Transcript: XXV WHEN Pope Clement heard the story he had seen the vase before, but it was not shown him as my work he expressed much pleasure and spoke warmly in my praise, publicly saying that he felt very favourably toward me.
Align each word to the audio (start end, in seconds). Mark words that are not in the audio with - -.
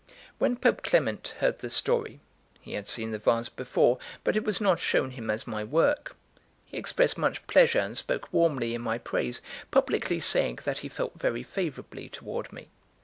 XXV 0.01 0.33
WHEN 0.39 0.55
Pope 0.55 0.81
Clement 0.81 1.35
heard 1.41 1.59
the 1.59 1.69
story 1.69 2.19
he 2.59 2.73
had 2.73 2.87
seen 2.87 3.11
the 3.11 3.19
vase 3.19 3.49
before, 3.49 3.99
but 4.23 4.35
it 4.35 4.43
was 4.43 4.59
not 4.59 4.79
shown 4.79 5.11
him 5.11 5.29
as 5.29 5.45
my 5.45 5.63
work 5.63 6.15
he 6.65 6.75
expressed 6.75 7.19
much 7.19 7.45
pleasure 7.45 7.81
and 7.81 7.95
spoke 7.95 8.33
warmly 8.33 8.73
in 8.73 8.81
my 8.81 8.97
praise, 8.97 9.41
publicly 9.69 10.19
saying 10.19 10.57
that 10.63 10.79
he 10.79 10.89
felt 10.89 11.19
very 11.19 11.43
favourably 11.43 12.09
toward 12.09 12.51
me. 12.51 12.69